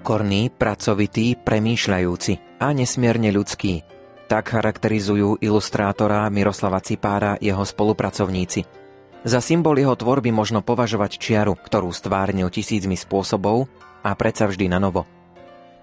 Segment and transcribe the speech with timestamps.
[0.00, 3.84] Pokorný, pracovitý, premýšľajúci a nesmierne ľudský.
[4.32, 8.64] Tak charakterizujú ilustrátora Miroslava Cipára jeho spolupracovníci.
[9.28, 13.68] Za symbol jeho tvorby možno považovať čiaru, ktorú stvárnil tisícmi spôsobov
[14.00, 15.04] a predsa vždy na novo.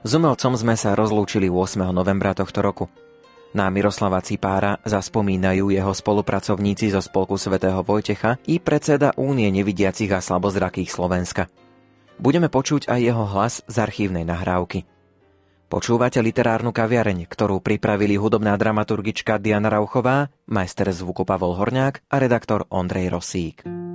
[0.01, 1.85] S umelcom sme sa rozlúčili 8.
[1.93, 2.89] novembra tohto roku.
[3.53, 10.25] Na Miroslava Cipára zaspomínajú jeho spolupracovníci zo Spolku svätého Vojtecha i predseda Únie nevidiacich a
[10.25, 11.66] slabozrakých Slovenska.
[12.17, 14.89] Budeme počuť aj jeho hlas z archívnej nahrávky.
[15.67, 22.65] Počúvate literárnu kaviareň, ktorú pripravili hudobná dramaturgička Diana Rauchová, majster zvuku Pavol Horňák a redaktor
[22.71, 23.86] Ondrej Rosík.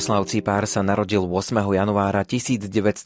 [0.00, 1.60] Miroslav Cipár sa narodil 8.
[1.60, 3.04] januára 1935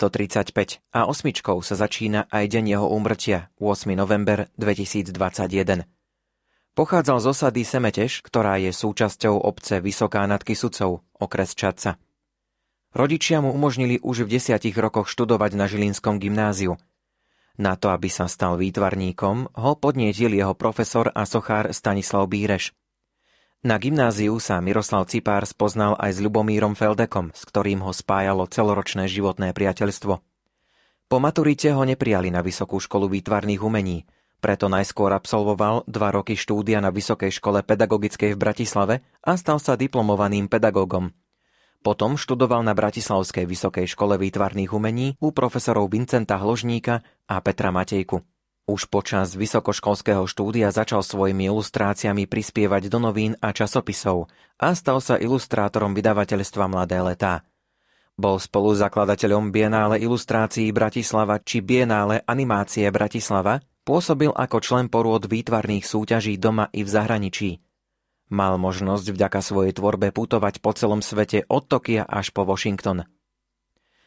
[0.94, 3.98] a osmičkou sa začína aj deň jeho úmrtia, 8.
[3.98, 5.90] november 2021.
[6.78, 11.98] Pochádzal z osady Semeteš, ktorá je súčasťou obce Vysoká nad Kisucou, okres Čadca.
[12.94, 16.78] Rodičia mu umožnili už v desiatich rokoch študovať na Žilinskom gymnáziu.
[17.58, 22.70] Na to, aby sa stal výtvarníkom, ho podnietil jeho profesor a sochár Stanislav Bíreš–
[23.64, 29.08] na gymnáziu sa Miroslav Cipár spoznal aj s Ľubomírom Feldekom, s ktorým ho spájalo celoročné
[29.08, 30.20] životné priateľstvo.
[31.08, 34.04] Po maturite ho neprijali na Vysokú školu výtvarných umení,
[34.44, 39.72] preto najskôr absolvoval dva roky štúdia na Vysokej škole pedagogickej v Bratislave a stal sa
[39.72, 41.16] diplomovaným pedagógom.
[41.80, 48.20] Potom študoval na Bratislavskej Vysokej škole výtvarných umení u profesorov Vincenta Hložníka a Petra Matejku.
[48.64, 55.20] Už počas vysokoškolského štúdia začal svojimi ilustráciami prispievať do novín a časopisov a stal sa
[55.20, 57.44] ilustrátorom vydavateľstva Mladé letá.
[58.16, 66.40] Bol spoluzakladateľom Bienále ilustrácií Bratislava či Bienále animácie Bratislava, pôsobil ako člen porôd výtvarných súťaží
[66.40, 67.50] doma i v zahraničí.
[68.32, 73.04] Mal možnosť vďaka svojej tvorbe putovať po celom svete od Tokia až po Washington–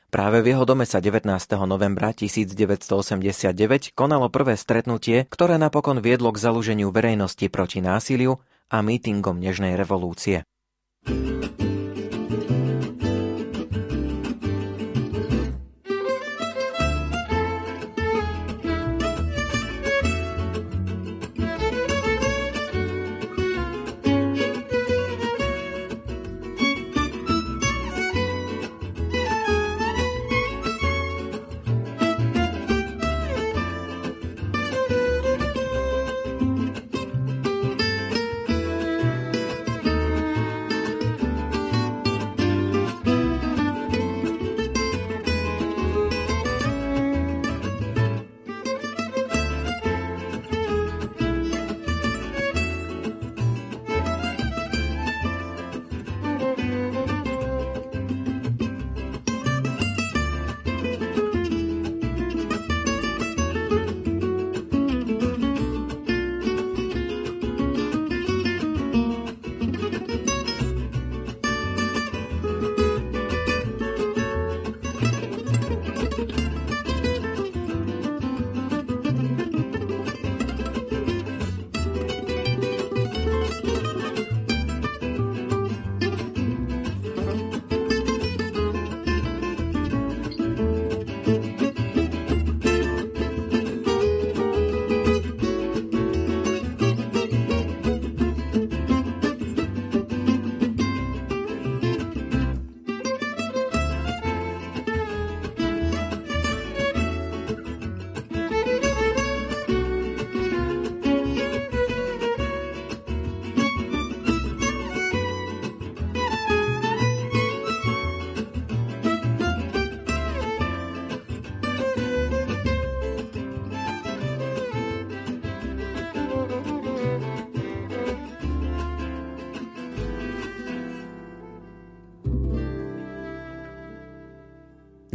[0.07, 1.27] Práve v jeho dome sa 19.
[1.67, 8.39] novembra 1989 konalo prvé stretnutie, ktoré napokon viedlo k zalúženiu verejnosti proti násiliu
[8.71, 10.47] a mítingom Nežnej revolúcie.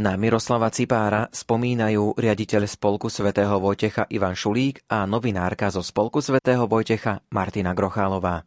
[0.03, 6.67] Na Miroslava Cipára spomínajú riaditeľ Spolku svätého Vojtecha Ivan Šulík a novinárka zo Spolku svätého
[6.67, 8.43] Vojtecha Martina Grochálová.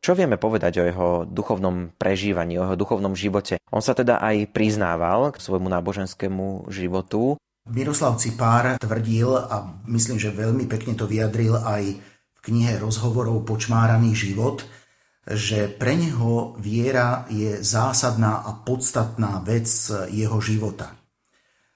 [0.00, 3.60] Čo vieme povedať o jeho duchovnom prežívaní, o jeho duchovnom živote?
[3.68, 7.36] On sa teda aj priznával k svojmu náboženskému životu.
[7.68, 12.00] Miroslav Cipár tvrdil, a myslím, že veľmi pekne to vyjadril aj
[12.32, 14.64] v knihe rozhovorov Počmáraný život,
[15.26, 19.66] že pre neho viera je zásadná a podstatná vec
[20.14, 20.94] jeho života.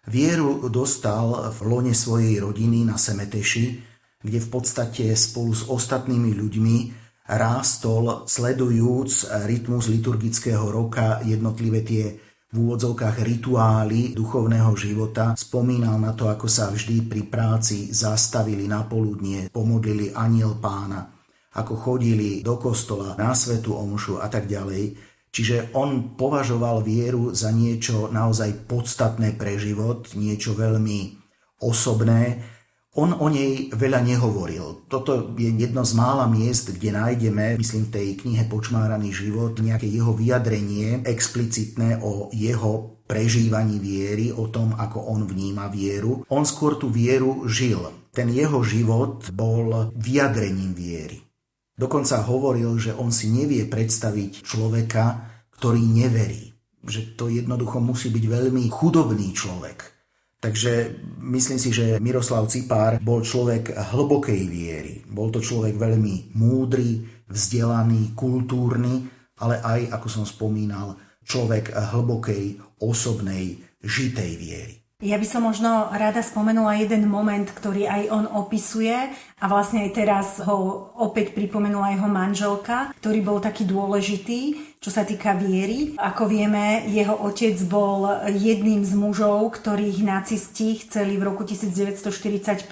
[0.07, 3.67] Vieru dostal v lone svojej rodiny na Semeteši,
[4.23, 6.77] kde v podstate spolu s ostatnými ľuďmi
[7.27, 12.17] rástol, sledujúc rytmus liturgického roka, jednotlivé tie
[12.51, 15.39] v úvodzovkách rituály duchovného života.
[15.39, 21.20] Spomínal na to, ako sa vždy pri práci zastavili na poludnie, pomodlili aniel pána
[21.55, 24.95] ako chodili do kostola na svetu omšu a tak ďalej.
[25.31, 31.23] Čiže on považoval vieru za niečo naozaj podstatné pre život, niečo veľmi
[31.63, 32.43] osobné.
[32.99, 34.91] On o nej veľa nehovoril.
[34.91, 39.87] Toto je jedno z mála miest, kde nájdeme, myslím v tej knihe Počmáraný život, nejaké
[39.87, 46.27] jeho vyjadrenie explicitné o jeho prežívaní viery, o tom, ako on vníma vieru.
[46.27, 47.79] On skôr tú vieru žil.
[48.11, 51.30] Ten jeho život bol vyjadrením viery.
[51.81, 55.05] Dokonca hovoril, že on si nevie predstaviť človeka,
[55.57, 56.53] ktorý neverí.
[56.85, 59.79] Že to jednoducho musí byť veľmi chudobný človek.
[60.41, 60.73] Takže
[61.25, 64.95] myslím si, že Miroslav Cipár bol človek hlbokej viery.
[65.09, 69.05] Bol to človek veľmi múdry, vzdelaný, kultúrny,
[69.41, 74.80] ale aj, ako som spomínal, človek hlbokej, osobnej, žitej viery.
[75.01, 78.93] Ja by som možno rada spomenula jeden moment, ktorý aj on opisuje
[79.41, 85.09] a vlastne aj teraz ho opäť pripomenula jeho manželka, ktorý bol taký dôležitý, čo sa
[85.09, 85.97] týka viery.
[85.97, 92.69] Ako vieme, jeho otec bol jedným z mužov, ktorých nacisti chceli v roku 1945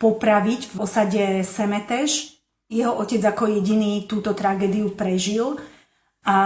[0.00, 2.40] popraviť v osade Semeteš.
[2.72, 5.60] Jeho otec ako jediný túto tragédiu prežil
[6.20, 6.38] a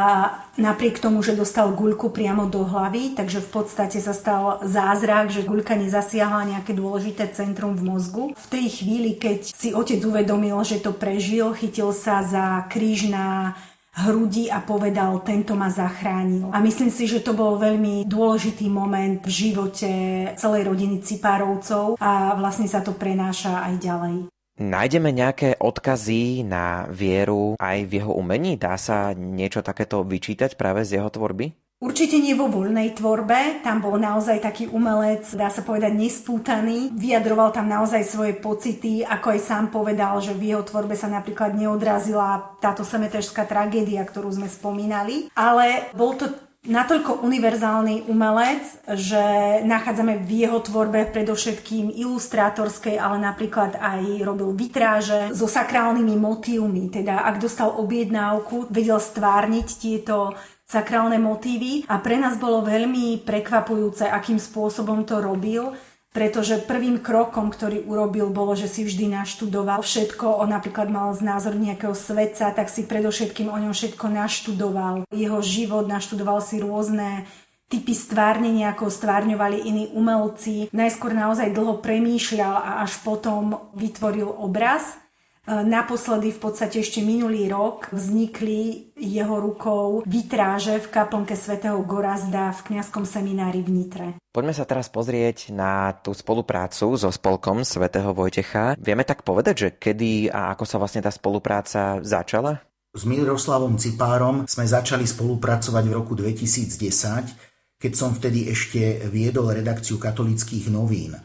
[0.54, 5.42] napriek tomu, že dostal guľku priamo do hlavy, takže v podstate sa stal zázrak, že
[5.42, 8.24] guľka nezasiahla nejaké dôležité centrum v mozgu.
[8.38, 13.58] V tej chvíli, keď si otec uvedomil, že to prežil, chytil sa za kríž na
[13.94, 16.50] hrudi a povedal, tento ma zachránil.
[16.50, 19.90] A myslím si, že to bol veľmi dôležitý moment v živote
[20.34, 24.33] celej rodiny Cipárovcov a vlastne sa to prenáša aj ďalej.
[24.54, 28.54] Nájdeme nejaké odkazy na vieru aj v jeho umení?
[28.54, 31.50] Dá sa niečo takéto vyčítať práve z jeho tvorby?
[31.82, 36.94] Určite nie vo voľnej tvorbe, tam bol naozaj taký umelec, dá sa povedať, nespútaný.
[36.94, 41.52] Vyjadroval tam naozaj svoje pocity, ako aj sám povedal, že v jeho tvorbe sa napríklad
[41.52, 46.30] neodrazila táto semetežská tragédia, ktorú sme spomínali, ale bol to
[46.64, 48.64] natoľko univerzálny umelec,
[48.96, 49.20] že
[49.68, 56.88] nachádzame v jeho tvorbe predovšetkým ilustrátorskej, ale napríklad aj robil vitráže so sakrálnymi motívmi.
[56.88, 60.32] Teda ak dostal objednávku, vedel stvárniť tieto
[60.64, 65.76] sakrálne motívy a pre nás bolo veľmi prekvapujúce, akým spôsobom to robil
[66.14, 70.38] pretože prvým krokom, ktorý urobil, bolo, že si vždy naštudoval všetko.
[70.38, 75.10] On napríklad mal názor nejakého svetca, tak si predovšetkým o ňom všetko naštudoval.
[75.10, 77.26] Jeho život naštudoval si rôzne
[77.66, 80.70] typy stvárnenia, ako stvárňovali iní umelci.
[80.70, 84.94] Najskôr naozaj dlho premýšľal a až potom vytvoril obraz–
[85.44, 92.72] Naposledy v podstate ešte minulý rok vznikli jeho rukou vitráže v kaplnke svätého Gorazda v
[92.72, 94.08] kňazskom seminári v Nitre.
[94.32, 98.72] Poďme sa teraz pozrieť na tú spoluprácu so spolkom svätého Vojtecha.
[98.80, 102.64] Vieme tak povedať, že kedy a ako sa vlastne tá spolupráca začala?
[102.96, 110.00] S Miroslavom Cipárom sme začali spolupracovať v roku 2010, keď som vtedy ešte viedol redakciu
[110.00, 111.20] katolických novín.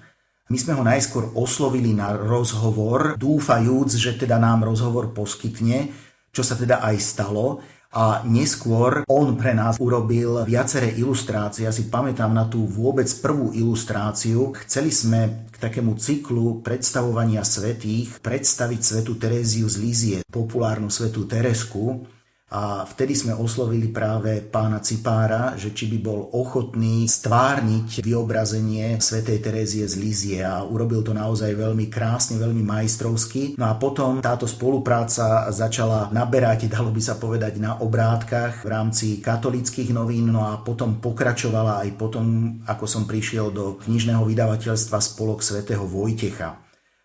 [0.50, 5.94] My sme ho najskôr oslovili na rozhovor, dúfajúc, že teda nám rozhovor poskytne,
[6.34, 7.62] čo sa teda aj stalo.
[7.94, 11.70] A neskôr on pre nás urobil viaceré ilustrácie.
[11.70, 14.58] Ja si pamätám na tú vôbec prvú ilustráciu.
[14.66, 22.10] Chceli sme k takému cyklu predstavovania svetých predstaviť svetu Teréziu z Lízie, populárnu svetu Teresku
[22.50, 29.38] a vtedy sme oslovili práve pána Cipára, že či by bol ochotný stvárniť vyobrazenie svätej
[29.38, 33.54] Terézie z Lízie a urobil to naozaj veľmi krásne, veľmi majstrovsky.
[33.54, 39.22] No a potom táto spolupráca začala naberať, dalo by sa povedať, na obrátkach v rámci
[39.22, 45.46] katolických novín, no a potom pokračovala aj potom, ako som prišiel do knižného vydavateľstva Spolok
[45.46, 46.58] svätého Vojtecha.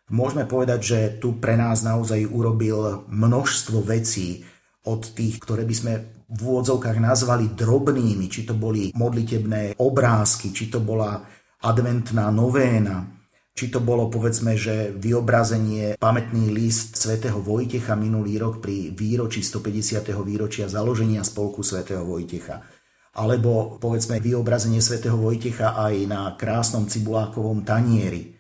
[0.09, 4.45] Môžeme povedať, že tu pre nás naozaj urobil množstvo vecí,
[4.85, 5.93] od tých, ktoré by sme
[6.29, 11.21] v úvodzovkách nazvali drobnými, či to boli modlitebné obrázky, či to bola
[11.65, 13.15] adventná novéna,
[13.55, 20.11] či to bolo povedzme, že vyobrazenie pamätný list svätého Vojtecha minulý rok pri výročí 150.
[20.27, 22.67] výročia založenia spolku svätého Vojtecha.
[23.15, 28.35] Alebo povedzme vyobrazenie svätého Vojtecha aj na krásnom cibulákovom tanieri.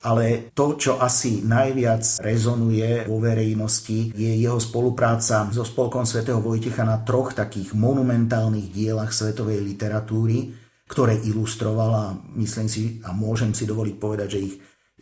[0.00, 6.88] Ale to, čo asi najviac rezonuje vo verejnosti, je jeho spolupráca so spolkom svätého Vojtecha
[6.88, 10.56] na troch takých monumentálnych dielach svetovej literatúry,
[10.88, 14.54] ktoré ilustrovala, myslím si a môžem si dovoliť povedať, že ich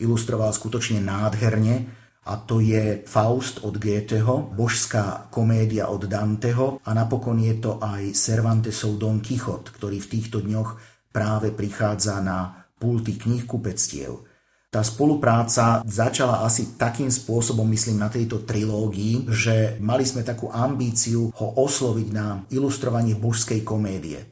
[0.03, 1.89] ilustroval skutočne nádherne
[2.29, 8.13] a to je Faust od Goetheho, božská komédia od Danteho a napokon je to aj
[8.13, 10.77] Cervantesov Don Quixote, ktorý v týchto dňoch
[11.09, 14.28] práve prichádza na pulty knihkupectiev.
[14.69, 21.33] Tá spolupráca začala asi takým spôsobom, myslím, na tejto trilógii, že mali sme takú ambíciu
[21.33, 24.29] ho osloviť na ilustrovanie božskej komédie.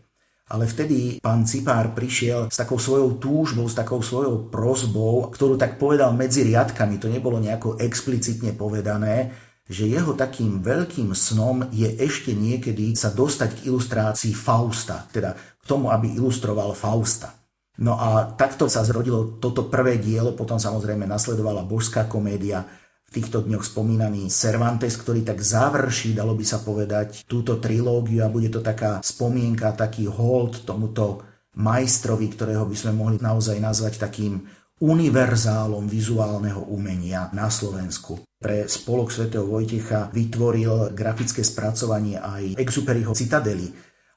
[0.53, 5.81] Ale vtedy pán Cipár prišiel s takou svojou túžbou, s takou svojou prozbou, ktorú tak
[5.81, 9.33] povedal medzi riadkami, to nebolo nejako explicitne povedané,
[9.67, 15.65] že jeho takým veľkým snom je ešte niekedy sa dostať k ilustrácii Fausta, teda k
[15.65, 17.46] tomu, aby ilustroval Fausta.
[17.77, 22.65] No a takto sa zrodilo toto prvé dielo, potom samozrejme nasledovala božská komédia,
[23.07, 28.33] v týchto dňoch spomínaný Cervantes, ktorý tak završí, dalo by sa povedať, túto trilógiu a
[28.33, 31.23] bude to taká spomienka, taký hold tomuto
[31.55, 34.43] majstrovi, ktorého by sme mohli naozaj nazvať takým
[34.83, 38.21] univerzálom vizuálneho umenia na Slovensku.
[38.37, 43.73] Pre spolok svätého Vojtecha vytvoril grafické spracovanie aj Exuperiho Citadely,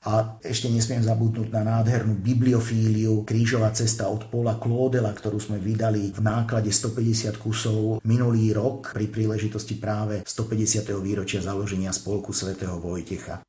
[0.07, 6.15] a ešte nesmiem zabudnúť na nádhernú bibliofíliu Krížová cesta od Paula Claudela, ktorú sme vydali
[6.15, 10.87] v náklade 150 kusov minulý rok pri príležitosti práve 150.
[11.03, 13.43] výročia založenia spolku svätého Vojtecha.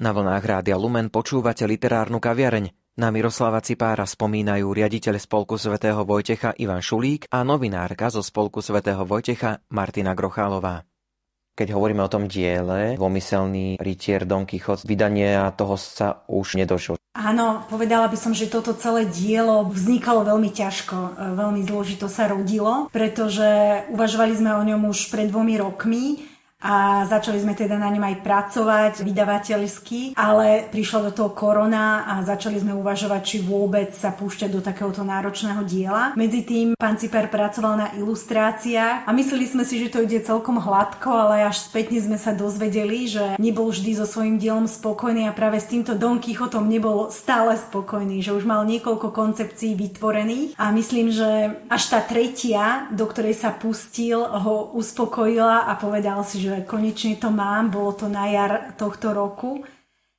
[0.00, 2.72] Na vlnách Rádia Lumen počúvate literárnu kaviareň.
[2.96, 9.04] Na Miroslava Cipára spomínajú riaditeľ Spolku svätého Vojtecha Ivan Šulík a novinárka zo Spolku svätého
[9.04, 10.88] Vojtecha Martina Grochálová.
[11.52, 16.96] Keď hovoríme o tom diele, dvomyselný rytier Don Quixote, vydania toho sa už nedošlo.
[17.12, 22.88] Áno, povedala by som, že toto celé dielo vznikalo veľmi ťažko, veľmi zložito sa rodilo,
[22.88, 26.29] pretože uvažovali sme o ňom už pred dvomi rokmi
[26.60, 32.20] a začali sme teda na ňom aj pracovať vydavateľsky, ale prišla do toho korona a
[32.20, 36.12] začali sme uvažovať, či vôbec sa púšťať do takéhoto náročného diela.
[36.20, 40.60] Medzi tým pán Ciper pracoval na ilustráciách a mysleli sme si, že to ide celkom
[40.60, 45.36] hladko, ale až spätne sme sa dozvedeli, že nebol vždy so svojím dielom spokojný a
[45.36, 50.68] práve s týmto Don Quixotom nebol stále spokojný, že už mal niekoľko koncepcií vytvorených a
[50.76, 56.49] myslím, že až tá tretia, do ktorej sa pustil, ho uspokojila a povedal si, že
[56.50, 59.62] že konečne to mám, bolo to na jar tohto roku.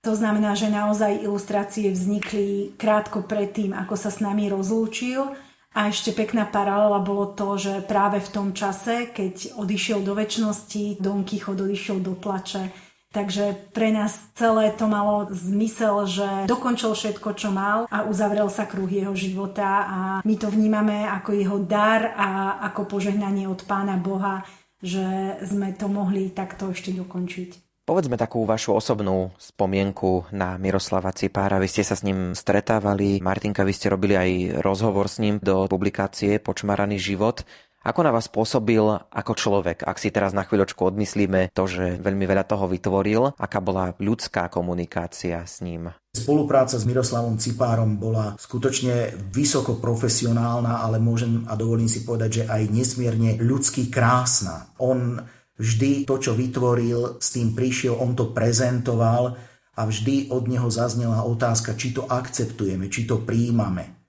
[0.01, 5.27] To znamená, že naozaj ilustrácie vznikli krátko predtým, ako sa s nami rozlúčil.
[5.71, 10.99] A ešte pekná paralela bolo to, že práve v tom čase, keď odišiel do väčšnosti,
[11.03, 12.71] Don Quixote odišiel do plače.
[13.11, 18.63] Takže pre nás celé to malo zmysel, že dokončil všetko, čo mal a uzavrel sa
[18.63, 22.27] kruh jeho života a my to vnímame ako jeho dar a
[22.71, 24.47] ako požehnanie od Pána Boha,
[24.81, 27.71] že sme to mohli takto ešte dokončiť.
[27.81, 31.57] Povedzme takú vašu osobnú spomienku na Miroslava Cipára.
[31.57, 33.17] Vy ste sa s ním stretávali.
[33.19, 37.41] Martinka, vy ste robili aj rozhovor s ním do publikácie Počmaraný život.
[37.81, 38.77] Ako na vás pôsobil
[39.09, 43.57] ako človek, ak si teraz na chvíľočku odmyslíme to, že veľmi veľa toho vytvoril, aká
[43.57, 45.89] bola ľudská komunikácia s ním?
[46.13, 52.47] Spolupráca s Miroslavom Cipárom bola skutočne vysoko profesionálna, ale môžem a dovolím si povedať, že
[52.53, 54.69] aj nesmierne ľudsky krásna.
[54.77, 55.17] On
[55.57, 59.41] vždy to, čo vytvoril, s tým prišiel, on to prezentoval
[59.73, 64.00] a vždy od neho zaznela otázka, či to akceptujeme, či to príjmame.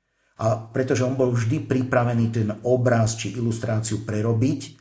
[0.42, 4.74] A pretože on bol vždy pripravený ten obraz či ilustráciu prerobiť,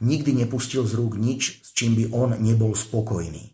[0.00, 3.52] nikdy nepustil z rúk nič, s čím by on nebol spokojný.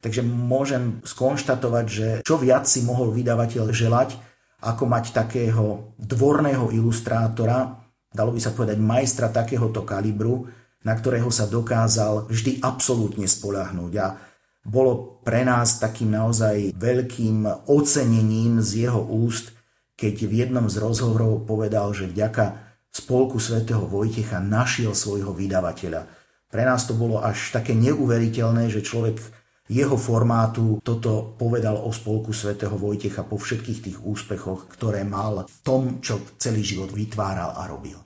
[0.00, 4.16] Takže môžem skonštatovať, že čo viac si mohol vydavateľ želať,
[4.64, 10.48] ako mať takého dvorného ilustrátora, dalo by sa povedať majstra takéhoto kalibru,
[10.84, 13.92] na ktorého sa dokázal vždy absolútne spolahnúť.
[14.00, 14.16] A
[14.64, 19.52] bolo pre nás takým naozaj veľkým ocenením z jeho úst,
[19.94, 26.06] keď v jednom z rozhovorov povedal, že vďaka spolku svätého Vojtecha našiel svojho vydavateľa.
[26.46, 29.18] Pre nás to bolo až také neuveriteľné, že človek
[29.64, 35.56] jeho formátu toto povedal o spolku svätého Vojtecha po všetkých tých úspechoch, ktoré mal v
[35.64, 37.96] tom, čo celý život vytváral a robil.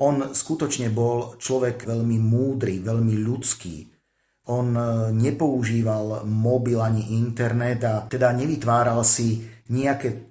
[0.00, 3.90] On skutočne bol človek veľmi múdry, veľmi ľudský.
[4.48, 10.29] On e, nepoužíval mobil ani internet a teda nevytváral si nejaké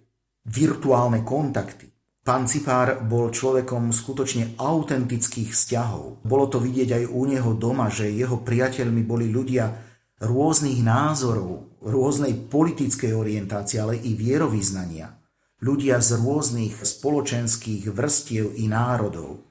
[0.49, 1.93] virtuálne kontakty.
[2.25, 6.25] Pán Cipár bol človekom skutočne autentických vzťahov.
[6.25, 9.71] Bolo to vidieť aj u neho doma, že jeho priateľmi boli ľudia
[10.19, 15.15] rôznych názorov, rôznej politickej orientácie, ale i vierovýznania.
[15.63, 19.49] Ľudia z rôznych spoločenských vrstiev i národov.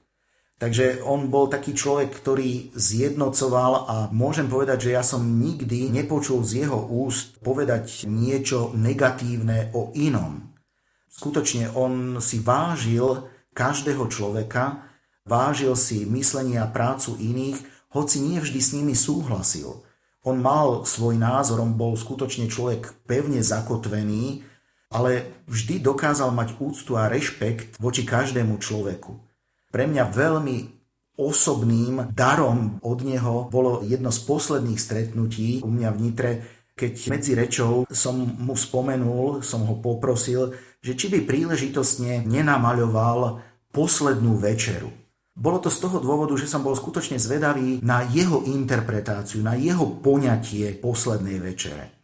[0.58, 6.42] Takže on bol taký človek, ktorý zjednocoval a môžem povedať, že ja som nikdy nepočul
[6.42, 10.57] z jeho úst povedať niečo negatívne o inom.
[11.18, 14.86] Skutočne on si vážil každého človeka,
[15.26, 17.58] vážil si myslenie a prácu iných,
[17.90, 19.82] hoci nie vždy s nimi súhlasil.
[20.22, 24.46] On mal svoj názor, on bol skutočne človek pevne zakotvený,
[24.94, 29.18] ale vždy dokázal mať úctu a rešpekt voči každému človeku.
[29.74, 30.56] Pre mňa veľmi
[31.18, 36.32] osobným darom od neho bolo jedno z posledných stretnutí u mňa v Nitre,
[36.78, 43.42] keď medzi rečou som mu spomenul, som ho poprosil, že či by príležitostne nenamaľoval
[43.74, 44.90] poslednú večeru.
[45.38, 49.86] Bolo to z toho dôvodu, že som bol skutočne zvedavý na jeho interpretáciu, na jeho
[50.02, 51.94] poňatie poslednej večere.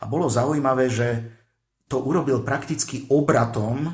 [0.00, 1.08] A bolo zaujímavé, že
[1.84, 3.92] to urobil prakticky obratom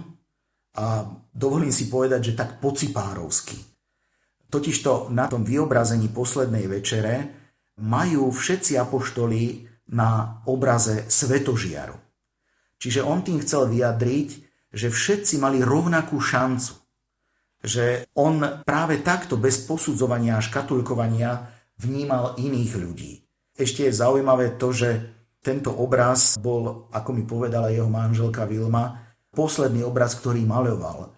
[0.79, 3.59] a dovolím si povedať, že tak pocipárovsky.
[4.47, 7.15] Totižto na tom vyobrazení poslednej večere
[7.83, 12.04] majú všetci apoštoli na obraze svetožiaru.
[12.79, 14.29] Čiže on tým chcel vyjadriť,
[14.75, 16.75] že všetci mali rovnakú šancu.
[17.65, 21.49] Že on práve takto bez posudzovania a škatulkovania
[21.81, 23.13] vnímal iných ľudí.
[23.55, 24.91] Ešte je zaujímavé to, že
[25.45, 31.15] tento obraz bol, ako mi povedala jeho manželka Vilma, posledný obraz, ktorý maloval.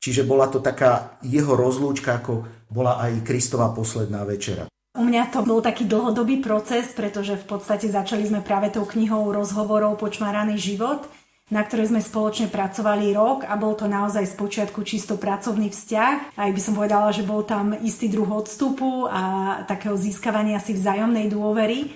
[0.00, 4.66] Čiže bola to taká jeho rozlúčka, ako bola aj Kristova posledná večera.
[4.96, 9.28] U mňa to bol taký dlhodobý proces, pretože v podstate začali sme práve tou knihou
[9.28, 11.04] rozhovorov Počmaraný život,
[11.52, 16.40] na ktorej sme spoločne pracovali rok a bol to naozaj z počiatku čisto pracovný vzťah.
[16.40, 19.22] Aj by som povedala, že bol tam istý druh odstupu a
[19.68, 21.92] takého získavania si vzájomnej dôvery.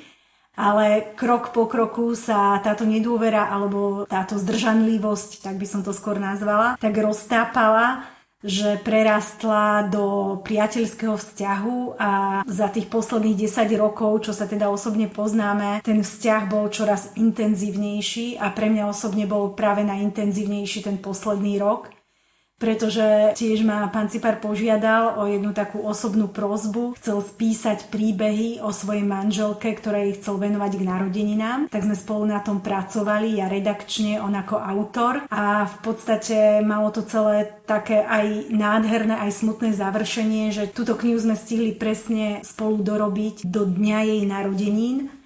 [0.61, 6.21] Ale krok po kroku sa táto nedôvera alebo táto zdržanlivosť, tak by som to skôr
[6.21, 8.05] nazvala, tak roztápala
[8.41, 12.11] že prerastla do priateľského vzťahu a
[12.49, 18.41] za tých posledných 10 rokov, čo sa teda osobne poznáme, ten vzťah bol čoraz intenzívnejší
[18.41, 22.00] a pre mňa osobne bol práve najintenzívnejší ten posledný rok
[22.61, 26.93] pretože tiež ma pán Cipar požiadal o jednu takú osobnú prozbu.
[27.01, 31.61] Chcel spísať príbehy o svojej manželke, ktorej chcel venovať k narodeninám.
[31.73, 35.25] Tak sme spolu na tom pracovali, ja redakčne, on ako autor.
[35.33, 41.17] A v podstate malo to celé také aj nádherné, aj smutné završenie, že túto knihu
[41.17, 45.20] sme stihli presne spolu dorobiť do dňa jej narodenín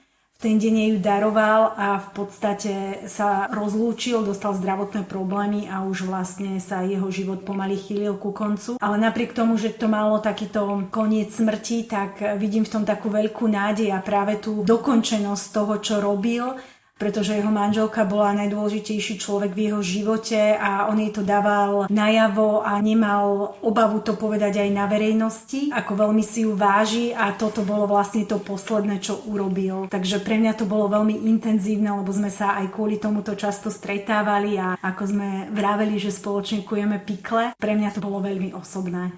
[0.45, 2.73] ten deň ju daroval a v podstate
[3.09, 8.77] sa rozlúčil, dostal zdravotné problémy a už vlastne sa jeho život pomaly chýlil ku koncu.
[8.77, 13.49] Ale napriek tomu, že to malo takýto koniec smrti, tak vidím v tom takú veľkú
[13.49, 16.61] nádej a práve tú dokončenosť toho, čo robil
[16.95, 22.63] pretože jeho manželka bola najdôležitejší človek v jeho živote a on jej to dával najavo
[22.63, 27.67] a nemal obavu to povedať aj na verejnosti, ako veľmi si ju váži a toto
[27.67, 29.91] bolo vlastne to posledné, čo urobil.
[29.91, 34.55] Takže pre mňa to bolo veľmi intenzívne, lebo sme sa aj kvôli tomuto často stretávali
[34.55, 39.11] a ako sme vraveli, že spoločne kujeme pikle, pre mňa to bolo veľmi osobné.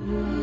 [0.00, 0.39] Blues,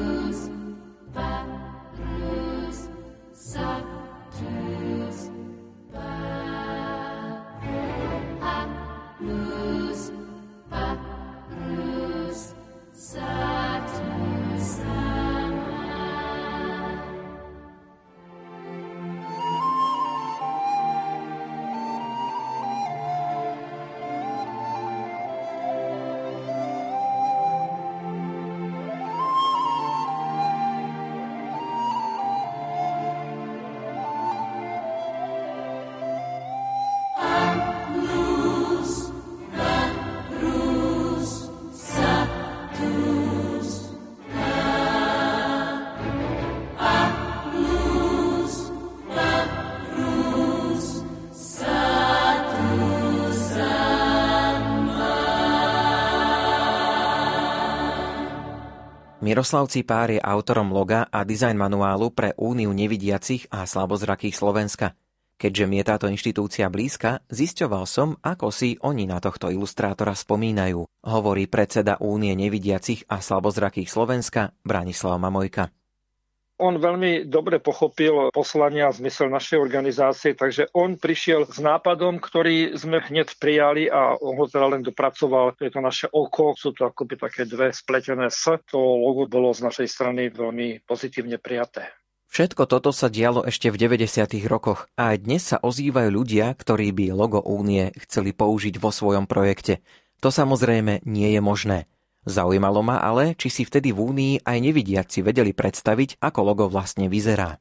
[59.27, 64.95] Miroslav Cipár je autorom loga a dizajn manuálu pre Úniu nevidiacich a slabozrakých Slovenska.
[65.35, 70.87] Keďže mi je táto inštitúcia blízka, zisťoval som, ako si oni na tohto ilustrátora spomínajú,
[71.11, 75.75] hovorí predseda Únie nevidiacich a slabozrakých Slovenska Branislav Mamojka.
[76.57, 82.73] On veľmi dobre pochopil poslania a zmysel našej organizácie, takže on prišiel s nápadom, ktorý
[82.73, 85.53] sme hneď prijali a on ho teda len dopracoval.
[85.53, 88.49] To je to naše oko, sú to akoby také dve spletené S.
[88.73, 91.93] To logo bolo z našej strany veľmi pozitívne prijaté.
[92.27, 94.25] Všetko toto sa dialo ešte v 90.
[94.49, 99.29] rokoch a aj dnes sa ozývajú ľudia, ktorí by logo únie chceli použiť vo svojom
[99.29, 99.85] projekte.
[100.25, 101.85] To samozrejme nie je možné.
[102.27, 107.07] Zaujímalo ma ale, či si vtedy v Únii aj nevidiaci vedeli predstaviť, ako logo vlastne
[107.07, 107.55] vyzerá.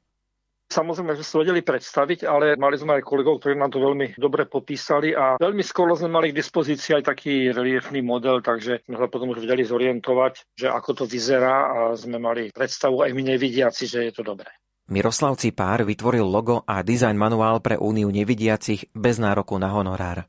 [0.66, 4.50] Samozrejme, že si vedeli predstaviť, ale mali sme aj kolegov, ktorí nám to veľmi dobre
[4.50, 9.06] popísali a veľmi skoro sme mali k dispozícii aj taký reliefný model, takže sme sa
[9.06, 13.86] potom už vedeli zorientovať, že ako to vyzerá a sme mali predstavu aj my nevidiaci,
[13.86, 14.50] že je to dobré.
[14.90, 20.26] Miroslav Cipár vytvoril logo a dizajn manuál pre Úniu nevidiacich bez nároku na honorár.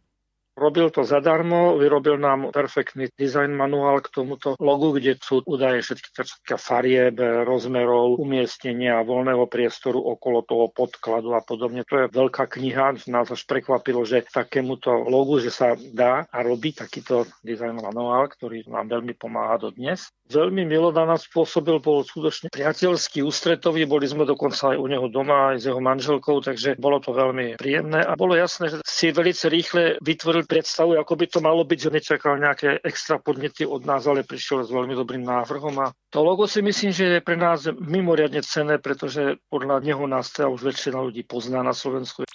[0.67, 6.11] Robil to zadarmo, vyrobil nám perfektný design manuál k tomuto logu, kde sú údaje všetky
[6.59, 7.15] farieb,
[7.47, 11.87] rozmerov, umiestnenia, voľného priestoru okolo toho podkladu a podobne.
[11.87, 16.75] To je veľká kniha, nás až prekvapilo, že takémuto logu, že sa dá a robí
[16.75, 20.11] takýto design manuál, ktorý nám veľmi pomáha do dnes.
[20.27, 25.07] Veľmi milo na nás spôsobil, bol skutočne priateľský, ústretový, boli sme dokonca aj u neho
[25.07, 29.15] doma, aj s jeho manželkou, takže bolo to veľmi príjemné a bolo jasné, že si
[29.15, 33.85] veľmi rýchle vytvoril predstavu, ako by to malo byť, že nečakal nejaké extra podnety od
[33.85, 37.37] nás, ale prišiel s veľmi dobrým návrhom a to logo si myslím, že je pre
[37.37, 42.25] nás mimoriadne cenné, pretože podľa neho nás teda už väčšina ľudí pozná na Slovensku.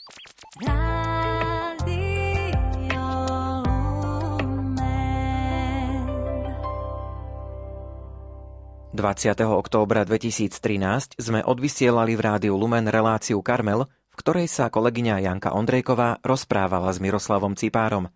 [8.92, 9.34] 20.
[9.48, 16.20] októbra 2013 sme odvysielali v rádiu Lumen reláciu Karmel, v ktorej sa kolegyňa Janka Ondrejková
[16.20, 18.12] rozprávala s Miroslavom Cipárom.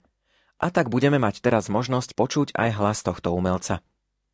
[0.60, 3.80] A tak budeme mať teraz možnosť počuť aj hlas tohto umelca.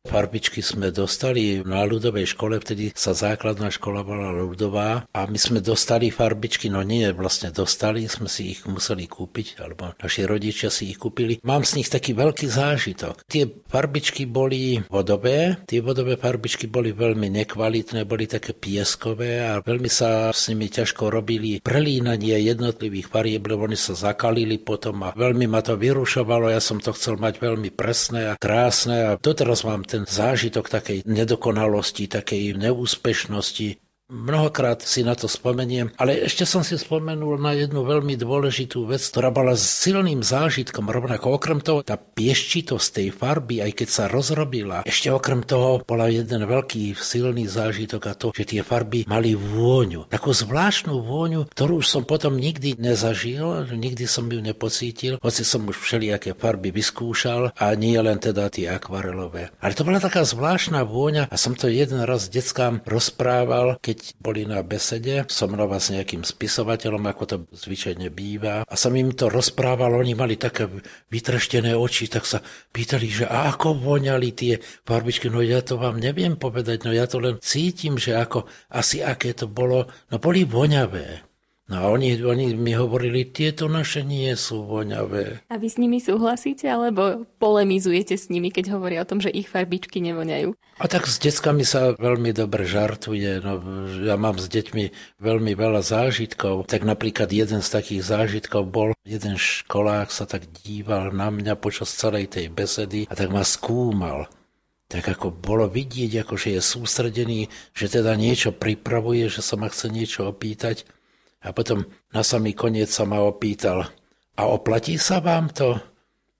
[0.03, 5.63] Farbičky sme dostali na ľudovej škole, vtedy sa základná škola bola ľudová a my sme
[5.63, 10.91] dostali farbičky, no nie, vlastne dostali, sme si ich museli kúpiť, alebo naši rodičia si
[10.91, 11.39] ich kúpili.
[11.47, 13.23] Mám z nich taký veľký zážitok.
[13.31, 19.87] Tie farbičky boli vodové, tie vodové farbičky boli veľmi nekvalitné, boli také pieskové a veľmi
[19.87, 25.47] sa s nimi ťažko robili prelínanie jednotlivých farieb, lebo oni sa zakalili potom a veľmi
[25.47, 29.92] ma to vyrušovalo, ja som to chcel mať veľmi presné a krásne a doteraz mám
[29.93, 33.77] ten zážitok takej nedokonalosti, takej neúspešnosti,
[34.13, 39.01] Mnohokrát si na to spomeniem, ale ešte som si spomenul na jednu veľmi dôležitú vec,
[39.01, 40.85] ktorá bola silným zážitkom.
[40.85, 46.13] Rovnako okrem toho, tá pieščitosť tej farby, aj keď sa rozrobila, ešte okrem toho bola
[46.13, 50.05] jeden veľký silný zážitok a to, že tie farby mali vôňu.
[50.13, 55.65] Takú zvláštnu vôňu, ktorú už som potom nikdy nezažil, nikdy som ju nepocítil, hoci som
[55.65, 59.49] už všelijaké farby vyskúšal a nie len teda tie akvarelové.
[59.57, 64.43] Ale to bola taká zvláštna vôňa a som to jeden raz deckám rozprával, keď boli
[64.43, 68.67] na besede so mnou s nejakým spisovateľom, ako to zvyčajne býva.
[68.67, 70.67] A som im to rozprával, oni mali také
[71.07, 72.43] vytreštené oči, tak sa
[72.75, 75.31] pýtali, že a ako voňali tie farbičky.
[75.31, 79.31] No ja to vám neviem povedať, no ja to len cítim, že ako asi aké
[79.31, 79.87] to bolo.
[80.11, 81.32] No boli voňavé.
[81.71, 85.47] No a oni, oni mi hovorili, tieto naše nie sú voňavé.
[85.47, 89.47] A vy s nimi súhlasíte, alebo polemizujete s nimi, keď hovoria o tom, že ich
[89.47, 90.51] farbičky nevoňajú?
[90.83, 93.39] A tak s deckami sa veľmi dobre žartuje.
[93.39, 93.63] No,
[94.03, 96.67] ja mám s deťmi veľmi veľa zážitkov.
[96.67, 101.95] Tak napríklad jeden z takých zážitkov bol, jeden školák sa tak díval na mňa počas
[101.95, 104.27] celej tej besedy a tak ma skúmal
[104.93, 109.65] tak ako bolo vidieť, ako že je sústredený, že teda niečo pripravuje, že sa ma
[109.65, 110.85] chce niečo opýtať.
[111.43, 111.83] A potom
[112.15, 113.91] na samý koniec sa ma opýtal,
[114.33, 115.77] a oplatí sa vám to?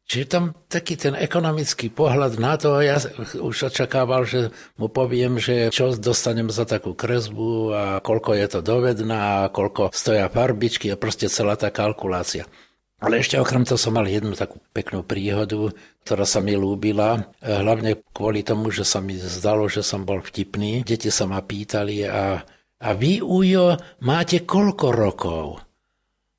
[0.03, 2.99] Čiže tam taký ten ekonomický pohľad na to, ja
[3.39, 8.59] už očakával, že mu poviem, že čo dostanem za takú kresbu a koľko je to
[8.59, 12.43] dovedná a koľko stoja farbičky a proste celá tá kalkulácia.
[12.99, 15.71] Ale ešte okrem toho som mal jednu takú peknú príhodu,
[16.03, 20.83] ktorá sa mi lúbila, hlavne kvôli tomu, že sa mi zdalo, že som bol vtipný.
[20.83, 22.43] Deti sa ma pýtali a
[22.83, 25.45] a vy, Ujo, máte koľko rokov?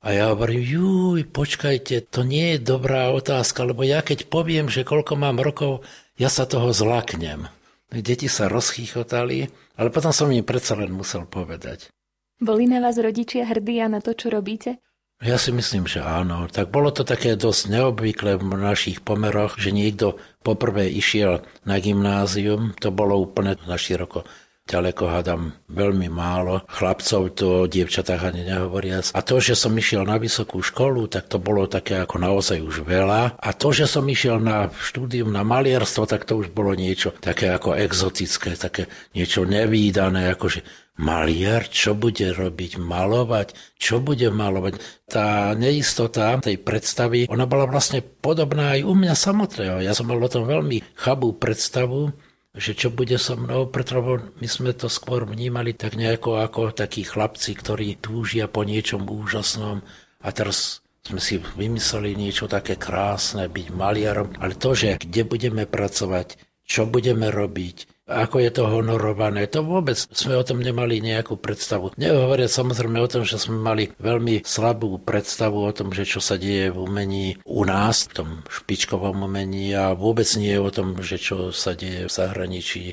[0.05, 4.85] A ja hovorím, juj, počkajte, to nie je dobrá otázka, lebo ja keď poviem, že
[4.85, 5.81] koľko mám rokov,
[6.21, 7.49] ja sa toho zlaknem.
[7.89, 9.49] Deti sa rozchýchotali,
[9.81, 11.89] ale potom som im predsa len musel povedať.
[12.37, 14.77] Boli na vás rodičia hrdí a na to, čo robíte?
[15.23, 16.45] Ja si myslím, že áno.
[16.51, 22.77] Tak bolo to také dosť neobvyklé v našich pomeroch, že niekto poprvé išiel na gymnázium,
[22.77, 24.27] to bolo úplne na široko
[24.65, 26.65] ďaleko hádam veľmi málo.
[26.65, 29.13] Chlapcov to o dievčatách ani nehovoriac.
[29.13, 32.81] A to, že som išiel na vysokú školu, tak to bolo také ako naozaj už
[32.81, 33.37] veľa.
[33.37, 37.53] A to, že som išiel na štúdium na malierstvo, tak to už bolo niečo také
[37.53, 44.79] ako exotické, také niečo nevýdané, akože maliar, čo bude robiť, malovať, čo bude malovať.
[45.05, 49.77] Tá neistota tej predstavy, ona bola vlastne podobná aj u mňa samotného.
[49.83, 52.15] Ja som mal o tom veľmi chabú predstavu,
[52.55, 57.03] že čo bude so mnou, pretože my sme to skôr vnímali tak nejako ako takí
[57.03, 59.83] chlapci, ktorí túžia po niečom úžasnom
[60.23, 65.69] a teraz sme si vymysleli niečo také krásne, byť maliarom, ale to, že kde budeme
[65.69, 69.45] pracovať, čo budeme robiť, ako je to honorované.
[69.53, 71.93] To vôbec sme o tom nemali nejakú predstavu.
[71.97, 76.37] Nehovoria samozrejme o tom, že sme mali veľmi slabú predstavu o tom, že čo sa
[76.37, 81.21] deje v umení u nás, v tom špičkovom umení a vôbec nie o tom, že
[81.21, 82.85] čo sa deje v zahraničí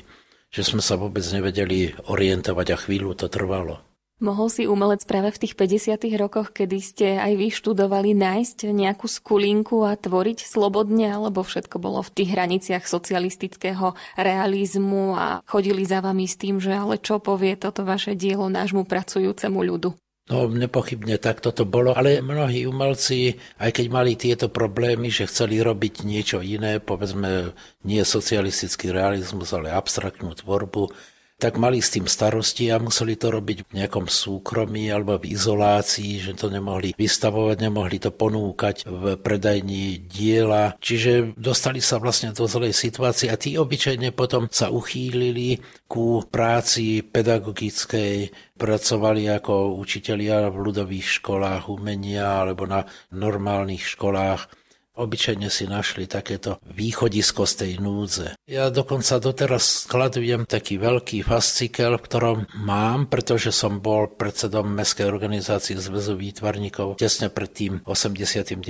[0.53, 3.81] že sme sa vôbec nevedeli orientovať a chvíľu to trvalo.
[4.21, 5.97] Mohol si umelec práve v tých 50.
[6.21, 12.05] rokoch, kedy ste aj vy študovali, nájsť nejakú skulinku a tvoriť slobodne, alebo všetko bolo
[12.05, 17.57] v tých hraniciach socialistického realizmu a chodili za vami s tým, že ale čo povie
[17.57, 19.89] toto vaše dielo nášmu pracujúcemu ľudu?
[20.31, 25.59] No nepochybne tak toto bolo, ale mnohí umelci, aj keď mali tieto problémy, že chceli
[25.59, 27.51] robiť niečo iné, povedzme
[27.83, 30.95] nie socialistický realizmus, ale abstraktnú tvorbu,
[31.43, 36.23] tak mali s tým starosti a museli to robiť v nejakom súkromí alebo v izolácii,
[36.23, 40.79] že to nemohli vystavovať, nemohli to ponúkať v predajni diela.
[40.79, 45.59] Čiže dostali sa vlastne do zlej situácie a tí obyčajne potom sa uchýlili
[45.91, 54.62] ku práci pedagogickej, pracovali ako učitelia v ľudových školách umenia alebo na normálnych školách
[54.93, 58.37] Obyčajne si našli takéto východisko z tej núdze.
[58.45, 65.73] Ja dokonca doteraz skladujem taký veľký fascikel, ktorom mám, pretože som bol predsedom Mestskej organizácie
[65.81, 68.61] Zväzu výtvarníkov tesne pred tým 89.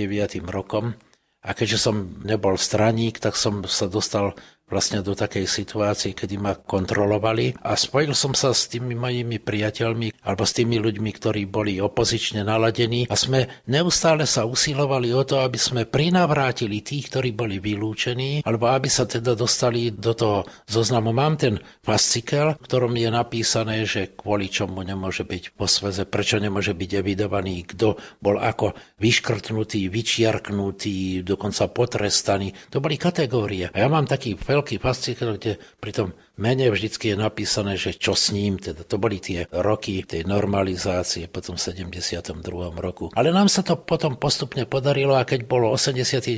[0.47, 0.95] rokom.
[1.43, 4.31] A keďže som nebol straník, tak som sa dostal
[4.73, 10.25] vlastne do takej situácie, kedy ma kontrolovali a spojil som sa s tými mojimi priateľmi
[10.25, 15.45] alebo s tými ľuďmi, ktorí boli opozične naladení a sme neustále sa usilovali o to,
[15.45, 21.13] aby sme prinavrátili tých, ktorí boli vylúčení alebo aby sa teda dostali do toho zoznamu.
[21.13, 26.41] Mám ten fascikel, v ktorom je napísané, že kvôli čomu nemôže byť po sveze, prečo
[26.41, 32.55] nemôže byť evidovaný, kto bol ako vyškrtnutý, vyčiarknutý, dokonca potrestaný.
[32.71, 33.67] To boli kategórie.
[33.69, 36.07] A ja mám taký veľký fascikel, kde pri tom
[36.39, 41.27] mene vždycky je napísané, že čo s ním, teda to boli tie roky tej normalizácie
[41.27, 42.39] potom v 72.
[42.79, 43.11] roku.
[43.11, 46.31] Ale nám sa to potom postupne podarilo a keď bolo 89.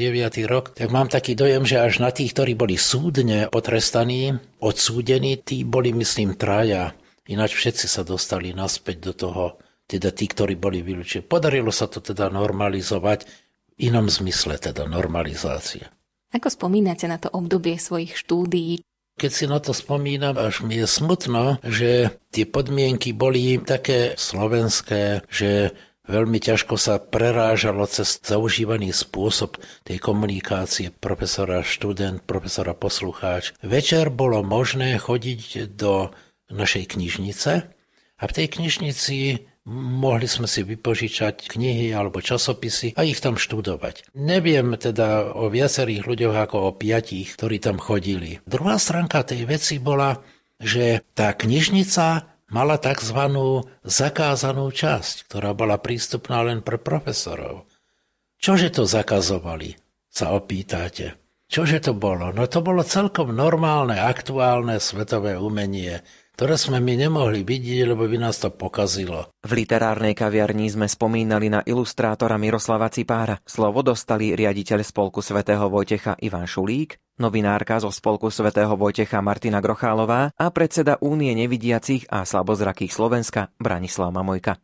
[0.49, 5.61] rok, tak mám taký dojem, že až na tých, ktorí boli súdne potrestaní, odsúdení, tí
[5.61, 6.97] boli myslím traja.
[7.29, 9.45] Ináč všetci sa dostali naspäť do toho,
[9.85, 11.29] teda tí, ktorí boli vylúčení.
[11.29, 13.29] Podarilo sa to teda normalizovať
[13.77, 15.93] v inom zmysle, teda normalizácia.
[16.35, 18.83] Ako spomínate na to obdobie svojich štúdií?
[19.15, 25.23] Keď si na to spomínam, až mi je smutno, že tie podmienky boli také slovenské,
[25.31, 25.71] že
[26.11, 29.55] veľmi ťažko sa prerážalo cez zaužívaný spôsob
[29.87, 33.55] tej komunikácie profesora študent, profesora poslucháč.
[33.63, 36.11] Večer bolo možné chodiť do
[36.51, 37.51] našej knižnice
[38.19, 44.13] a v tej knižnici Mohli sme si vypožičať knihy alebo časopisy a ich tam študovať.
[44.13, 48.45] Neviem teda o viacerých ľuďoch ako o piatich, ktorí tam chodili.
[48.45, 50.21] Druhá stránka tej veci bola,
[50.61, 53.19] že tá knižnica mala tzv.
[53.81, 57.65] zakázanú časť, ktorá bola prístupná len pre profesorov.
[58.37, 59.73] Čože to zakazovali,
[60.13, 61.17] sa opýtate.
[61.49, 62.29] Čože to bolo?
[62.29, 66.01] No to bolo celkom normálne, aktuálne svetové umenie,
[66.35, 69.31] ktoré sme my nemohli vidieť, lebo by nás to pokazilo.
[69.39, 73.39] V literárnej kaviarni sme spomínali na ilustrátora Miroslava Cipára.
[73.47, 80.35] Slovo dostali riaditeľ Spolku svätého Vojtecha Ivan Šulík, novinárka zo Spolku svätého Vojtecha Martina Grochálová
[80.35, 84.59] a predseda Únie nevidiacich a slabozrakých Slovenska Branislav Mamojka.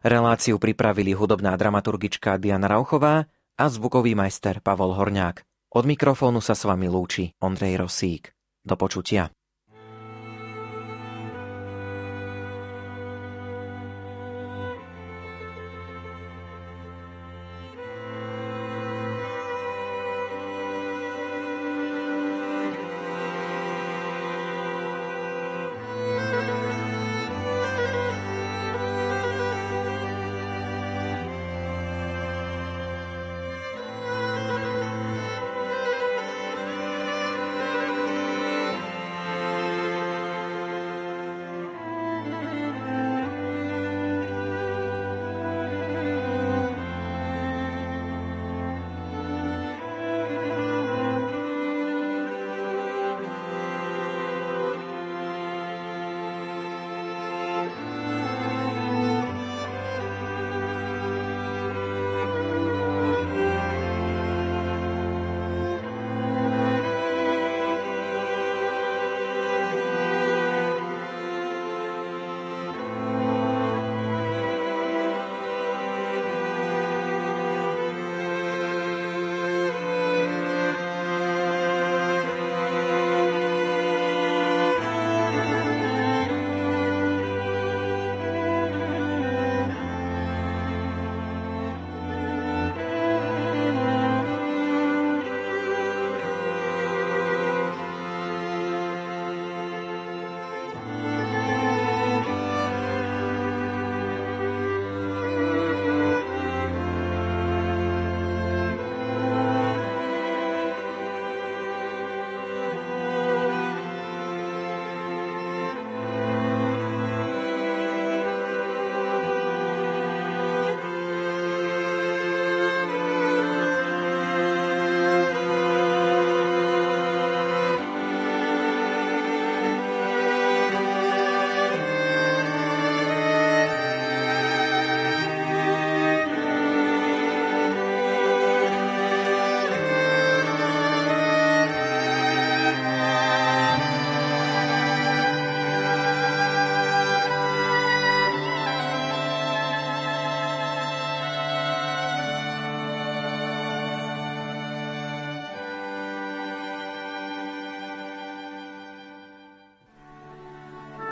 [0.00, 3.28] Reláciu pripravili hudobná dramaturgička Diana Rauchová
[3.60, 5.44] a zvukový majster Pavol Horňák.
[5.76, 8.32] Od mikrofónu sa s vami lúči Ondrej Rosík.
[8.64, 9.28] Do počutia.